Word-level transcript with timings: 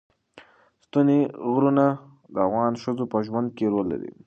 ستوني 0.85 1.19
غرونه 1.51 1.85
د 2.33 2.35
افغان 2.47 2.73
ښځو 2.83 3.03
په 3.13 3.17
ژوند 3.27 3.47
کې 3.57 3.65
رول 3.73 3.85
لري. 3.93 4.11